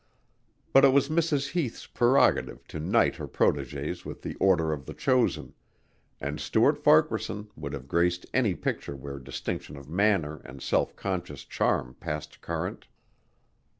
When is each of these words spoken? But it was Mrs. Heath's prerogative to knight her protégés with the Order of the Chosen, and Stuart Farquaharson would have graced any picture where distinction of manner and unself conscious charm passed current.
But 0.73 0.83
it 0.83 0.93
was 0.93 1.09
Mrs. 1.09 1.51
Heath's 1.51 1.85
prerogative 1.85 2.67
to 2.69 2.79
knight 2.79 3.17
her 3.17 3.27
protégés 3.27 4.03
with 4.03 4.23
the 4.23 4.33
Order 4.37 4.73
of 4.73 4.87
the 4.87 4.95
Chosen, 4.95 5.53
and 6.19 6.39
Stuart 6.39 6.75
Farquaharson 6.79 7.51
would 7.55 7.73
have 7.73 7.87
graced 7.87 8.25
any 8.33 8.55
picture 8.55 8.95
where 8.95 9.19
distinction 9.19 9.77
of 9.77 9.87
manner 9.87 10.37
and 10.37 10.55
unself 10.55 10.95
conscious 10.95 11.45
charm 11.45 11.93
passed 11.99 12.41
current. 12.41 12.87